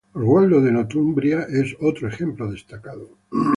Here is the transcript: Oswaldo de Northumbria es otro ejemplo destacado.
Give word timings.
Oswaldo 0.15 0.61
de 0.63 0.71
Northumbria 0.71 1.45
es 1.47 1.77
otro 1.79 2.07
ejemplo 2.07 2.49
destacado. 2.51 3.19